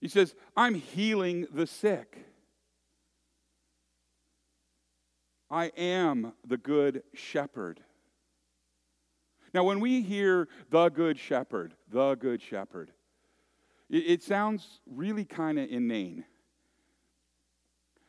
He 0.00 0.08
says, 0.08 0.34
I'm 0.56 0.74
healing 0.74 1.46
the 1.52 1.66
sick. 1.66 2.24
I 5.50 5.66
am 5.76 6.32
the 6.46 6.56
good 6.56 7.02
shepherd. 7.12 7.80
Now, 9.52 9.64
when 9.64 9.80
we 9.80 10.00
hear 10.00 10.48
the 10.70 10.88
good 10.88 11.18
shepherd, 11.18 11.74
the 11.90 12.14
good 12.14 12.40
shepherd, 12.40 12.92
it, 13.90 14.22
sounds 14.22 14.80
really 14.86 15.24
kind 15.24 15.58
of 15.58 15.68
inane. 15.68 16.24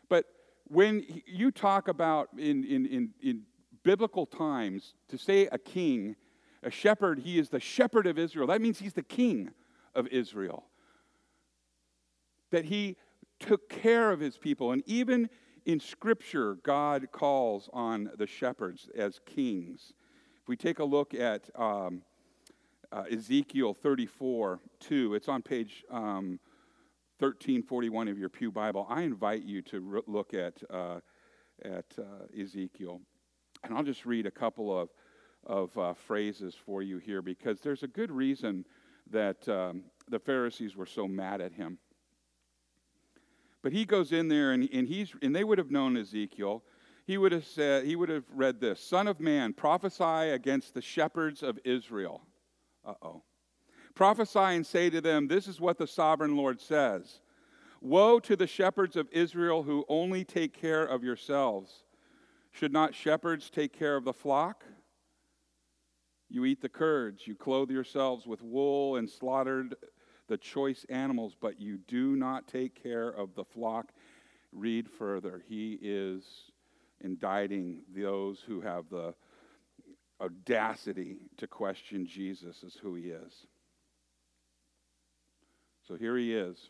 But 0.08 0.26
when 0.68 1.04
you 1.26 1.50
talk 1.50 1.88
about 1.88 2.30
in, 2.38 2.64
in, 2.64 2.86
in, 2.86 3.10
in 3.22 3.42
biblical 3.84 4.26
times, 4.26 4.96
to 5.10 5.18
say 5.18 5.48
a 5.52 5.58
king, 5.58 6.16
a 6.64 6.72
shepherd, 6.72 7.20
he 7.20 7.40
is 7.40 7.50
the 7.50 7.60
shepherd 7.60 8.08
of 8.08 8.18
Israel. 8.18 8.48
That 8.48 8.62
means 8.62 8.80
he's 8.80 8.94
the 8.94 9.04
king 9.04 9.52
of 9.96 10.08
Israel. 10.08 10.66
That 12.52 12.66
he 12.66 12.98
took 13.40 13.70
care 13.70 14.12
of 14.12 14.20
his 14.20 14.38
people. 14.38 14.72
And 14.72 14.84
even 14.86 15.30
in 15.66 15.80
Scripture, 15.80 16.56
God 16.64 17.08
calls 17.12 17.70
on 17.74 18.12
the 18.18 18.28
shepherds 18.28 18.90
as 18.96 19.20
kings. 19.26 19.94
If 20.42 20.48
we 20.48 20.56
take 20.56 20.80
a 20.80 20.84
look 20.84 21.14
at 21.14 21.50
um, 21.56 22.04
uh, 22.92 23.04
Ezekiel 23.12 23.74
34 23.74 24.60
2. 24.80 25.16
It's 25.16 25.28
on 25.28 25.42
page 25.42 25.84
um, 25.90 26.40
1341 27.20 28.08
of 28.08 28.18
your 28.18 28.30
Pew 28.30 28.52
Bible. 28.52 28.86
I 28.90 29.04
invite 29.04 29.44
you 29.44 29.62
to 29.64 29.80
re- 29.80 30.02
look 30.08 30.34
at, 30.34 30.56
uh, 30.70 31.00
at 31.64 31.86
uh, 31.98 32.26
Ezekiel. 32.40 33.02
And 33.64 33.74
I'll 33.74 33.84
just 33.84 34.06
read 34.06 34.26
a 34.26 34.32
couple 34.32 34.78
of, 34.78 34.90
of 35.46 35.78
uh, 35.78 35.94
phrases 35.94 36.56
for 36.56 36.82
you 36.82 36.98
here 36.98 37.22
because 37.22 37.62
there's 37.62 37.84
a 37.84 37.88
good 37.88 38.12
reason 38.12 38.66
that 39.10 39.48
um, 39.48 39.84
the 40.10 40.20
Pharisees 40.20 40.76
were 40.76 40.86
so 40.86 41.08
mad 41.08 41.42
at 41.42 41.54
him. 41.54 41.78
But 43.62 43.74
he 43.74 43.86
goes 43.86 44.12
in 44.12 44.28
there 44.28 44.52
and, 44.52 44.68
and, 44.74 44.88
he's, 44.88 45.14
and 45.22 45.36
they 45.36 45.44
would 45.44 45.58
have 45.58 45.72
known 45.72 45.96
Ezekiel. 45.96 46.64
He 47.06 47.18
would 47.18 47.32
have 47.32 47.46
said, 47.46 47.86
he 47.86 47.96
would 47.96 48.10
have 48.10 48.26
read 48.34 48.60
this 48.60 48.80
Son 48.80 49.08
of 49.08 49.20
man, 49.20 49.54
prophesy 49.54 50.32
against 50.32 50.74
the 50.74 50.82
shepherds 50.82 51.44
of 51.44 51.60
Israel. 51.64 52.22
Uh 52.86 52.94
oh. 53.02 53.24
Prophesy 53.94 54.40
and 54.40 54.66
say 54.66 54.90
to 54.90 55.02
them, 55.02 55.28
This 55.28 55.48
is 55.48 55.60
what 55.60 55.78
the 55.78 55.88
sovereign 55.88 56.36
Lord 56.36 56.60
says 56.62 57.20
Woe 57.82 58.20
to 58.20 58.36
the 58.36 58.48
shepherds 58.48 58.96
of 58.96 59.08
Israel 59.12 59.64
who 59.64 59.86
only 59.90 60.24
take 60.24 60.54
care 60.54 60.84
of 60.84 61.04
yourselves. 61.04 61.84
Should 62.52 62.74
not 62.74 62.94
shepherds 62.94 63.50
take 63.50 63.78
care 63.78 63.96
of 63.96 64.04
the 64.04 64.14
flock? 64.14 64.66
You 66.30 66.46
eat 66.46 66.62
the 66.62 66.70
curds, 66.70 67.28
you 67.28 67.36
clothe 67.36 67.72
yourselves 67.72 68.26
with 68.26 68.42
wool 68.42 68.96
and 68.96 69.10
slaughtered 69.10 69.76
the 70.28 70.38
choice 70.38 70.86
animals, 70.90 71.36
but 71.40 71.60
you 71.60 71.78
do 71.88 72.16
not 72.16 72.48
take 72.48 72.82
care 72.82 73.10
of 73.10 73.36
the 73.36 73.44
flock. 73.44 73.92
Read 74.54 74.90
further. 74.90 75.44
He 75.48 75.78
is 75.82 76.24
indicting 77.02 77.82
those 77.94 78.40
who 78.40 78.62
have 78.62 78.90
the 78.90 79.14
audacity 80.22 81.18
to 81.38 81.48
question 81.48 82.06
Jesus 82.06 82.64
as 82.66 82.76
who 82.76 82.96
he 82.96 83.10
is. 83.10 83.48
So 85.88 85.96
here 85.96 86.16
he 86.16 86.34
is 86.34 86.70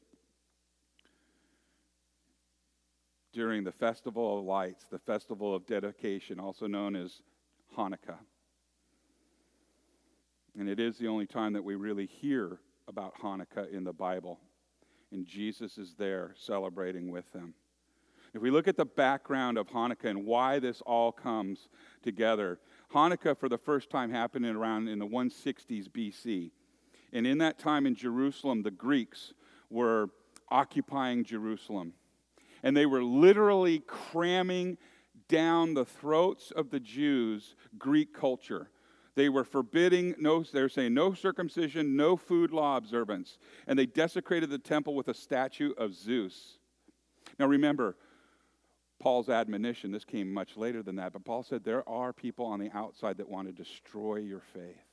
during 3.34 3.64
the 3.64 3.72
Festival 3.72 4.40
of 4.40 4.46
Lights, 4.46 4.86
the 4.90 5.00
Festival 5.00 5.56
of 5.56 5.66
Dedication, 5.66 6.40
also 6.40 6.68
known 6.68 6.96
as 6.96 7.22
Hanukkah. 7.78 8.20
And 10.58 10.68
it 10.68 10.80
is 10.80 10.98
the 10.98 11.08
only 11.08 11.26
time 11.26 11.54
that 11.54 11.64
we 11.64 11.76
really 11.76 12.06
hear 12.06 12.60
about 12.88 13.14
Hanukkah 13.22 13.72
in 13.72 13.84
the 13.84 13.94
Bible. 13.94 14.40
And 15.12 15.26
Jesus 15.26 15.78
is 15.78 15.96
there 15.98 16.34
celebrating 16.38 17.10
with 17.10 17.32
them. 17.32 17.54
If 18.34 18.42
we 18.42 18.52
look 18.52 18.68
at 18.68 18.78
the 18.78 18.86
background 18.86 19.58
of 19.58 19.68
Hanukkah 19.70 20.10
and 20.10 20.26
why 20.26 20.60
this 20.60 20.82
all 20.82 21.12
comes 21.12 21.68
together, 22.02 22.60
Hanukkah 22.94 23.38
for 23.38 23.50
the 23.50 23.58
first 23.58 23.90
time 23.90 24.12
happened 24.12 24.46
in 24.46 24.56
around 24.56 24.88
in 24.88 25.00
the 25.00 25.08
160s 25.08 25.90
BC. 25.90 26.52
And 27.14 27.28
in 27.28 27.40
that 27.40 27.60
time 27.60 27.86
in 27.86 27.96
Jerusalem, 27.96 28.64
the 28.64 28.72
Greeks 28.72 29.34
were 29.70 30.10
occupying 30.50 31.26
Jerusalem. 31.26 31.94
And 32.64 32.76
they 32.76 32.86
were 32.86 33.04
literally 33.04 33.80
cramming 33.80 34.78
down 35.28 35.74
the 35.74 35.86
throats 35.86 36.52
of 36.52 36.70
the 36.70 36.80
Jews 36.80 37.56
Greek 37.78 38.14
culture. 38.14 38.70
They 39.16 39.30
were 39.30 39.44
forbidding 39.44 40.16
no 40.20 40.44
they 40.44 40.62
were 40.62 40.70
saying 40.70 40.94
no 40.94 41.14
circumcision, 41.14 41.96
no 41.96 42.16
food 42.16 42.52
law 42.52 42.78
observance. 42.78 43.38
And 43.68 43.78
they 43.78 43.86
desecrated 43.86 44.50
the 44.50 44.58
temple 44.58 44.96
with 44.96 45.08
a 45.08 45.14
statue 45.14 45.74
of 45.78 45.96
Zeus. 45.96 46.58
Now 47.40 47.48
remember, 47.48 47.98
Paul's 49.00 49.30
admonition. 49.30 49.92
This 49.92 50.06
came 50.06 50.32
much 50.32 50.56
later 50.56 50.84
than 50.84 50.98
that, 50.98 51.14
but 51.14 51.26
Paul 51.26 51.44
said 51.44 51.64
there 51.64 51.88
are 51.90 52.14
people 52.14 52.46
on 52.46 52.60
the 52.60 52.72
outside 52.72 53.18
that 53.18 53.28
want 53.28 53.48
to 53.48 53.54
destroy 53.54 54.18
your 54.18 54.44
faith. 54.54 54.86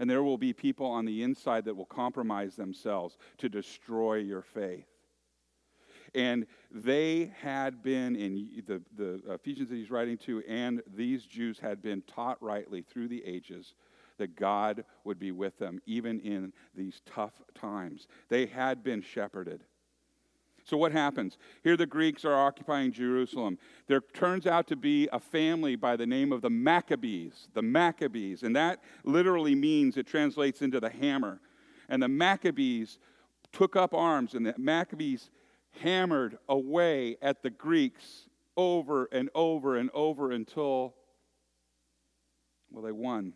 And 0.00 0.10
there 0.10 0.24
will 0.24 0.38
be 0.38 0.52
people 0.52 0.86
on 0.86 1.04
the 1.04 1.22
inside 1.22 1.64
that 1.66 1.76
will 1.76 1.86
compromise 1.86 2.56
themselves 2.56 3.16
to 3.38 3.48
destroy 3.48 4.16
your 4.16 4.42
faith. 4.42 4.88
And 6.14 6.46
they 6.70 7.32
had 7.40 7.82
been, 7.82 8.14
in 8.14 8.62
the, 8.66 8.82
the 8.96 9.20
uh, 9.28 9.34
Ephesians 9.34 9.68
that 9.70 9.76
he's 9.76 9.90
writing 9.90 10.16
to, 10.18 10.42
and 10.48 10.82
these 10.94 11.24
Jews 11.24 11.58
had 11.58 11.82
been 11.82 12.02
taught 12.02 12.40
rightly 12.42 12.82
through 12.82 13.08
the 13.08 13.24
ages 13.24 13.74
that 14.18 14.36
God 14.36 14.84
would 15.02 15.18
be 15.18 15.32
with 15.32 15.58
them 15.58 15.80
even 15.86 16.20
in 16.20 16.52
these 16.74 17.00
tough 17.04 17.42
times. 17.54 18.06
They 18.28 18.46
had 18.46 18.84
been 18.84 19.02
shepherded. 19.02 19.64
So, 20.66 20.78
what 20.78 20.92
happens? 20.92 21.36
Here, 21.62 21.76
the 21.76 21.84
Greeks 21.84 22.24
are 22.24 22.34
occupying 22.34 22.90
Jerusalem. 22.90 23.58
There 23.86 24.00
turns 24.00 24.46
out 24.46 24.66
to 24.68 24.76
be 24.76 25.08
a 25.12 25.20
family 25.20 25.76
by 25.76 25.96
the 25.96 26.06
name 26.06 26.32
of 26.32 26.40
the 26.40 26.48
Maccabees. 26.48 27.48
The 27.52 27.60
Maccabees. 27.60 28.42
And 28.42 28.56
that 28.56 28.82
literally 29.04 29.54
means, 29.54 29.98
it 29.98 30.06
translates 30.06 30.62
into 30.62 30.80
the 30.80 30.88
hammer. 30.88 31.40
And 31.90 32.02
the 32.02 32.08
Maccabees 32.08 32.98
took 33.52 33.76
up 33.76 33.92
arms, 33.92 34.32
and 34.32 34.46
the 34.46 34.54
Maccabees 34.56 35.30
hammered 35.80 36.38
away 36.48 37.16
at 37.22 37.42
the 37.42 37.50
Greeks 37.50 38.28
over 38.56 39.08
and 39.12 39.30
over 39.34 39.76
and 39.76 39.90
over 39.92 40.30
until, 40.30 40.94
well, 42.70 42.82
they 42.82 42.92
won 42.92 43.34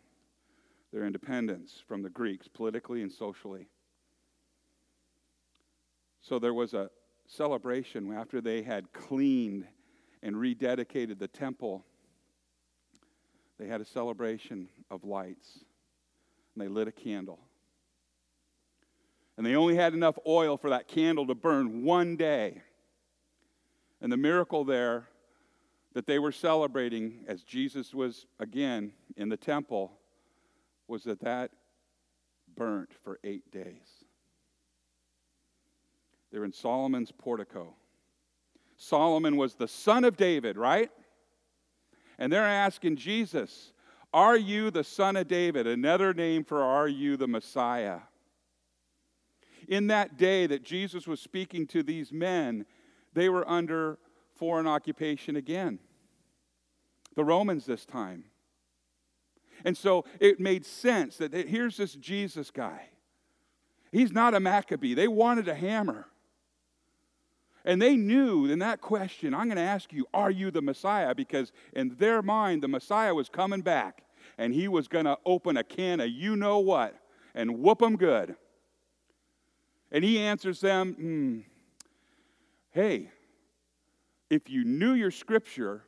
their 0.92 1.04
independence 1.04 1.83
from 1.87 2.02
the 2.02 2.11
Greeks 2.11 2.49
politically 2.49 3.02
and 3.02 3.12
socially. 3.12 3.68
So 6.21 6.38
there 6.38 6.54
was 6.54 6.75
a 6.75 6.90
celebration 7.26 8.12
after 8.14 8.40
they 8.40 8.62
had 8.62 8.92
cleaned 8.92 9.66
and 10.23 10.37
rededicated 10.37 11.18
the 11.18 11.28
temple. 11.28 11.85
They 13.59 13.66
had 13.66 13.80
a 13.80 13.85
celebration 13.85 14.68
of 14.90 15.04
lights, 15.04 15.64
and 16.54 16.64
they 16.64 16.68
lit 16.68 16.88
a 16.88 16.92
candle. 16.92 17.40
And 19.38 19.47
they 19.47 19.54
only 19.54 19.76
had 19.76 19.95
enough 19.95 20.18
oil 20.26 20.57
for 20.57 20.71
that 20.71 20.88
candle 20.88 21.25
to 21.28 21.35
burn 21.35 21.85
one 21.85 22.16
day. 22.16 22.61
And 24.00 24.11
the 24.11 24.16
miracle 24.16 24.64
there 24.64 25.09
that 25.95 26.09
they 26.09 26.18
were 26.18 26.33
celebrating 26.33 27.25
as 27.28 27.45
Jesus 27.45 27.95
was 27.95 28.26
again 28.40 28.92
in 29.16 29.28
the 29.28 29.37
temple 29.37 29.92
was 30.88 31.04
that 31.04 31.21
that 31.21 31.52
burnt 32.57 32.90
for 33.04 33.21
eight 33.23 33.49
days. 33.52 34.04
They're 36.33 36.45
in 36.45 36.52
Solomon's 36.52 37.12
portico. 37.12 37.75
Solomon 38.76 39.37
was 39.37 39.54
the 39.54 39.68
son 39.68 40.02
of 40.02 40.16
David, 40.16 40.57
right? 40.57 40.90
And 42.18 42.33
they're 42.33 42.42
asking 42.42 42.97
Jesus, 42.97 43.73
Are 44.12 44.37
you 44.37 44.73
the 44.73 44.83
son 44.83 45.14
of 45.14 45.28
David? 45.28 45.68
Another 45.68 46.12
name 46.12 46.42
for 46.42 46.61
Are 46.61 46.88
you 46.88 47.16
the 47.16 47.28
Messiah? 47.28 48.00
In 49.69 49.89
that 49.89 50.17
day 50.17 50.47
that 50.47 50.65
Jesus 50.65 51.07
was 51.07 51.21
speaking 51.21 51.67
to 51.69 51.83
these 51.83 52.13
men, 52.13 52.65
they 53.13 53.29
were 53.29 53.49
under 53.49 53.99
foreign 54.35 54.67
occupation 54.67 55.37
again. 55.37 55.79
The 57.15 57.25
Romans 57.25 57.67
this 57.67 57.85
time. 57.85 58.25
And 59.65 59.77
so 59.77 60.05
it 60.21 60.41
made 60.41 60.65
sense 60.65 61.17
that 61.19 61.35
here's 61.35 61.77
this 61.77 61.95
Jesus 61.95 62.51
guy. 62.51 62.89
He's 63.93 64.13
not 64.13 64.35
a 64.35 64.41
Maccabee. 64.41 64.95
They 64.95 65.09
wanted 65.09 65.49
a 65.49 65.55
hammer. 65.55 66.07
And 67.65 67.83
they 67.83 67.97
knew 67.97 68.47
in 68.47 68.61
that 68.61 68.81
question, 68.81 69.35
I'm 69.35 69.47
going 69.47 69.57
to 69.57 69.63
ask 69.63 69.93
you, 69.93 70.07
are 70.15 70.31
you 70.31 70.51
the 70.51 70.63
Messiah? 70.63 71.15
Because 71.15 71.53
in 71.75 71.97
their 71.99 72.23
mind, 72.23 72.63
the 72.63 72.69
Messiah 72.69 73.15
was 73.15 73.29
coming 73.29 73.61
back 73.61 74.05
and 74.39 74.55
he 74.55 74.69
was 74.69 74.89
going 74.89 75.05
to 75.05 75.19
open 75.27 75.57
a 75.57 75.65
can 75.65 76.01
of 76.01 76.09
you 76.09 76.37
know 76.37 76.61
what 76.61 76.95
and 77.35 77.59
whoop 77.59 77.81
them 77.81 77.97
good. 77.97 78.37
And 79.90 80.04
he 80.04 80.18
answers 80.18 80.61
them, 80.61 80.95
hmm, 80.95 81.38
hey, 82.71 83.11
if 84.28 84.50
you 84.50 84.64
knew 84.64 84.92
your 84.92 85.11
scripture, 85.11 85.83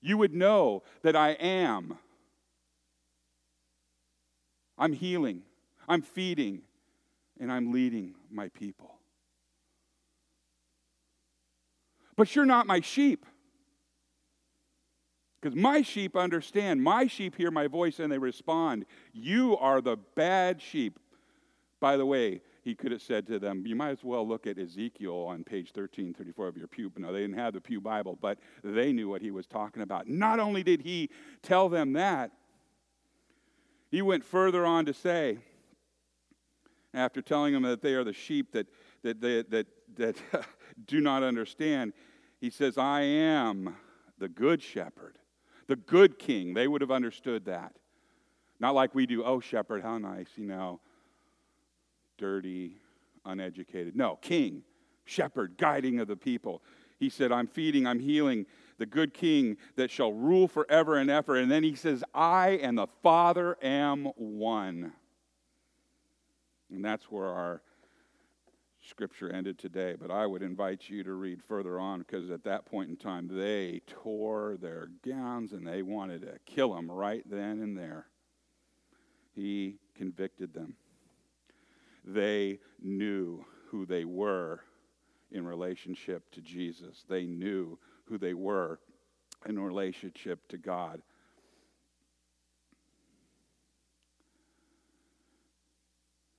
you 0.00 0.16
would 0.16 0.34
know 0.34 0.82
that 1.02 1.14
I 1.16 1.30
am. 1.30 1.98
I'm 4.78 4.92
healing, 4.92 5.42
I'm 5.88 6.02
feeding, 6.02 6.62
and 7.40 7.52
I'm 7.52 7.72
leading 7.72 8.14
my 8.30 8.48
people. 8.48 8.94
But 12.16 12.34
you're 12.34 12.46
not 12.46 12.66
my 12.66 12.80
sheep. 12.80 13.26
Because 15.40 15.54
my 15.54 15.82
sheep 15.82 16.16
understand. 16.16 16.82
My 16.82 17.06
sheep 17.06 17.36
hear 17.36 17.50
my 17.50 17.68
voice 17.68 18.00
and 18.00 18.10
they 18.10 18.18
respond. 18.18 18.86
You 19.12 19.56
are 19.58 19.80
the 19.80 19.96
bad 20.16 20.60
sheep. 20.60 20.98
By 21.80 21.96
the 21.96 22.06
way, 22.06 22.42
he 22.62 22.74
could 22.74 22.92
have 22.92 23.02
said 23.02 23.26
to 23.28 23.38
them, 23.38 23.64
You 23.66 23.76
might 23.76 23.90
as 23.90 24.04
well 24.04 24.26
look 24.26 24.46
at 24.46 24.58
Ezekiel 24.58 25.26
on 25.28 25.44
page 25.44 25.68
1334 25.74 26.48
of 26.48 26.56
your 26.56 26.66
Pew. 26.66 26.90
No, 26.96 27.12
they 27.12 27.20
didn't 27.20 27.38
have 27.38 27.54
the 27.54 27.60
Pew 27.60 27.80
Bible, 27.80 28.18
but 28.20 28.38
they 28.62 28.92
knew 28.92 29.08
what 29.08 29.22
he 29.22 29.30
was 29.30 29.46
talking 29.46 29.82
about. 29.82 30.08
Not 30.08 30.40
only 30.40 30.62
did 30.62 30.82
he 30.82 31.10
tell 31.42 31.68
them 31.68 31.92
that, 31.94 32.32
he 33.90 34.02
went 34.02 34.24
further 34.24 34.66
on 34.66 34.84
to 34.86 34.92
say, 34.92 35.38
after 36.94 37.22
telling 37.22 37.52
them 37.52 37.62
that 37.62 37.82
they 37.82 37.94
are 37.94 38.04
the 38.04 38.12
sheep 38.12 38.52
that, 38.52 38.66
that, 39.02 39.20
they, 39.20 39.42
that, 39.42 39.66
that 39.96 40.16
do 40.86 41.00
not 41.00 41.22
understand, 41.22 41.92
he 42.40 42.50
says, 42.50 42.78
I 42.78 43.02
am 43.02 43.76
the 44.18 44.28
good 44.28 44.62
shepherd, 44.62 45.18
the 45.66 45.76
good 45.76 46.18
king. 46.18 46.54
They 46.54 46.68
would 46.68 46.80
have 46.80 46.90
understood 46.90 47.44
that. 47.46 47.76
Not 48.60 48.74
like 48.74 48.94
we 48.94 49.06
do, 49.06 49.24
oh, 49.24 49.40
shepherd, 49.40 49.82
how 49.82 49.98
nice, 49.98 50.28
you 50.36 50.46
know, 50.46 50.80
dirty, 52.18 52.76
uneducated. 53.24 53.96
No, 53.96 54.16
king, 54.16 54.62
shepherd, 55.04 55.56
guiding 55.56 56.00
of 56.00 56.08
the 56.08 56.16
people. 56.16 56.62
He 56.98 57.08
said, 57.08 57.32
I'm 57.32 57.46
feeding, 57.46 57.86
I'm 57.86 58.00
healing, 58.00 58.44
the 58.78 58.86
good 58.86 59.14
king 59.14 59.56
that 59.76 59.90
shall 59.90 60.12
rule 60.12 60.48
forever 60.48 60.96
and 60.96 61.10
ever. 61.10 61.36
And 61.36 61.50
then 61.50 61.62
he 61.62 61.74
says, 61.74 62.04
I 62.12 62.50
and 62.62 62.76
the 62.76 62.88
Father 63.02 63.56
am 63.62 64.06
one. 64.16 64.92
And 66.70 66.84
that's 66.84 67.04
where 67.10 67.28
our 67.28 67.62
scripture 68.88 69.30
ended 69.30 69.58
today. 69.58 69.94
But 69.98 70.10
I 70.10 70.26
would 70.26 70.42
invite 70.42 70.88
you 70.88 71.04
to 71.04 71.12
read 71.12 71.42
further 71.42 71.78
on 71.78 72.00
because 72.00 72.30
at 72.30 72.44
that 72.44 72.66
point 72.66 72.90
in 72.90 72.96
time, 72.96 73.28
they 73.30 73.80
tore 73.86 74.56
their 74.60 74.88
gowns 75.06 75.52
and 75.52 75.66
they 75.66 75.82
wanted 75.82 76.22
to 76.22 76.38
kill 76.46 76.76
him 76.76 76.90
right 76.90 77.22
then 77.28 77.60
and 77.60 77.76
there. 77.76 78.06
He 79.34 79.76
convicted 79.94 80.52
them. 80.52 80.74
They 82.08 82.58
knew 82.82 83.44
who 83.66 83.84
they 83.84 84.06
were 84.06 84.60
in 85.30 85.44
relationship 85.44 86.22
to 86.32 86.40
Jesus. 86.40 87.04
They 87.06 87.26
knew 87.26 87.78
who 88.06 88.16
they 88.16 88.32
were 88.32 88.80
in 89.46 89.58
relationship 89.58 90.40
to 90.48 90.56
God. 90.56 91.02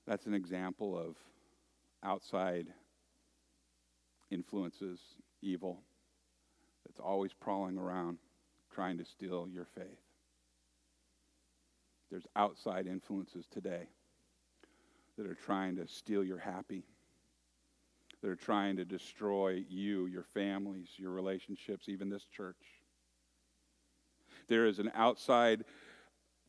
That's 0.08 0.26
an 0.26 0.34
example 0.34 0.98
of 0.98 1.14
outside 2.02 2.66
influences, 4.32 4.98
evil, 5.40 5.82
that's 6.84 6.98
always 6.98 7.32
prowling 7.32 7.78
around 7.78 8.18
trying 8.74 8.98
to 8.98 9.04
steal 9.04 9.46
your 9.48 9.68
faith. 9.76 10.00
There's 12.10 12.26
outside 12.34 12.88
influences 12.88 13.46
today 13.52 13.86
that 15.20 15.30
are 15.30 15.34
trying 15.34 15.76
to 15.76 15.86
steal 15.86 16.24
your 16.24 16.38
happy 16.38 16.82
that 18.22 18.30
are 18.30 18.36
trying 18.36 18.76
to 18.76 18.86
destroy 18.86 19.62
you, 19.68 20.06
your 20.06 20.24
families, 20.34 20.88
your 20.96 21.10
relationships, 21.10 21.88
even 21.88 22.08
this 22.08 22.24
church. 22.24 22.56
There 24.48 24.66
is 24.66 24.78
an 24.78 24.90
outside 24.94 25.64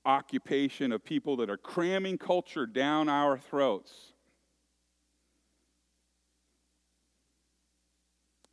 occupation 0.05 0.93
of 0.93 1.03
people 1.03 1.35
that 1.37 1.49
are 1.49 1.57
cramming 1.57 2.17
culture 2.17 2.65
down 2.65 3.07
our 3.09 3.37
throats. 3.37 3.91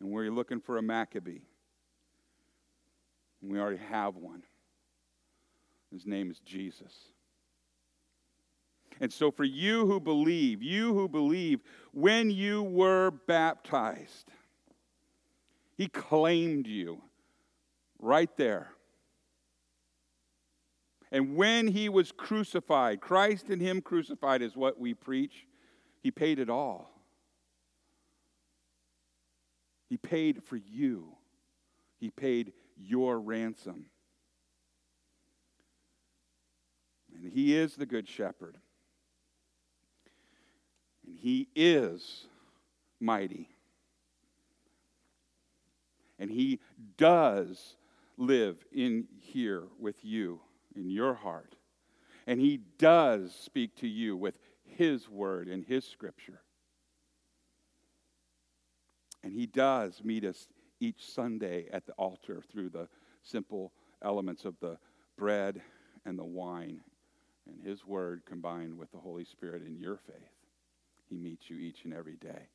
And 0.00 0.10
we're 0.10 0.30
looking 0.30 0.60
for 0.60 0.78
a 0.78 0.82
Maccabee. 0.82 1.40
And 3.40 3.52
we 3.52 3.58
already 3.60 3.78
have 3.78 4.16
one. 4.16 4.42
His 5.92 6.06
name 6.06 6.28
is 6.28 6.40
Jesus. 6.40 6.92
And 9.00 9.12
so, 9.12 9.30
for 9.30 9.44
you 9.44 9.86
who 9.86 10.00
believe, 10.00 10.62
you 10.62 10.92
who 10.92 11.08
believe, 11.08 11.60
when 11.92 12.30
you 12.30 12.62
were 12.62 13.10
baptized, 13.10 14.30
He 15.76 15.86
claimed 15.88 16.66
you 16.66 17.00
right 17.98 18.34
there. 18.36 18.72
And 21.12 21.36
when 21.36 21.68
He 21.68 21.88
was 21.88 22.12
crucified, 22.12 23.00
Christ 23.00 23.48
and 23.48 23.62
Him 23.62 23.80
crucified 23.80 24.42
is 24.42 24.56
what 24.56 24.80
we 24.80 24.94
preach, 24.94 25.46
He 26.02 26.10
paid 26.10 26.38
it 26.38 26.50
all. 26.50 26.90
He 29.88 29.96
paid 29.96 30.42
for 30.42 30.56
you, 30.56 31.16
He 31.98 32.10
paid 32.10 32.52
your 32.76 33.20
ransom. 33.20 33.86
And 37.14 37.32
He 37.32 37.56
is 37.56 37.76
the 37.76 37.86
Good 37.86 38.08
Shepherd. 38.08 38.58
And 41.08 41.16
He 41.18 41.48
is 41.56 42.26
mighty. 43.00 43.48
And 46.18 46.30
He 46.30 46.60
does 46.98 47.76
live 48.18 48.58
in 48.72 49.06
here 49.18 49.64
with 49.80 50.04
you, 50.04 50.40
in 50.76 50.90
your 50.90 51.14
heart. 51.14 51.54
And 52.26 52.38
He 52.38 52.60
does 52.78 53.34
speak 53.34 53.74
to 53.76 53.88
you 53.88 54.18
with 54.18 54.38
His 54.64 55.08
word 55.08 55.48
and 55.48 55.64
His 55.64 55.86
scripture. 55.86 56.42
And 59.24 59.32
He 59.32 59.46
does 59.46 60.02
meet 60.04 60.24
us 60.24 60.46
each 60.78 61.10
Sunday 61.10 61.68
at 61.72 61.86
the 61.86 61.94
altar 61.94 62.42
through 62.52 62.68
the 62.68 62.86
simple 63.22 63.72
elements 64.02 64.44
of 64.44 64.56
the 64.60 64.76
bread 65.16 65.62
and 66.04 66.18
the 66.18 66.24
wine 66.24 66.82
and 67.46 67.66
His 67.66 67.86
Word 67.86 68.22
combined 68.26 68.76
with 68.76 68.92
the 68.92 68.98
Holy 68.98 69.24
Spirit 69.24 69.62
in 69.66 69.78
your 69.78 69.96
faith. 69.96 70.37
He 71.08 71.16
meets 71.16 71.48
you 71.48 71.56
each 71.56 71.84
and 71.84 71.94
every 71.94 72.16
day. 72.16 72.48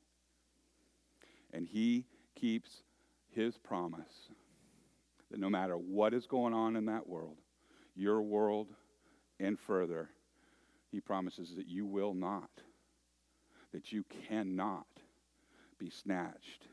And 1.54 1.68
He 1.68 2.06
keeps 2.36 2.84
His 3.30 3.58
promise 3.58 4.30
that 5.32 5.40
no 5.40 5.50
matter 5.50 5.76
what 5.76 6.14
is 6.14 6.28
going 6.28 6.54
on 6.54 6.76
in 6.76 6.86
that 6.86 7.08
world, 7.08 7.38
your 7.96 8.22
world 8.22 8.68
and 9.40 9.60
further, 9.60 10.10
He 10.92 11.00
promises 11.00 11.56
that 11.56 11.68
you 11.68 11.86
will 11.86 12.14
not, 12.14 12.50
that 13.72 13.92
you 13.92 14.06
cannot 14.28 14.86
be 15.80 15.90
snatched 15.90 16.68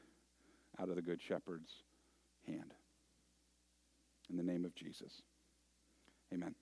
out 0.79 0.89
of 0.89 0.97
the 0.97 1.03
Good 1.03 1.21
Shepherd's 1.21 1.71
hand. 2.47 2.73
In 4.29 4.37
the 4.37 4.43
name 4.43 4.65
of 4.65 4.75
Jesus. 4.75 5.23
Amen. 6.33 6.55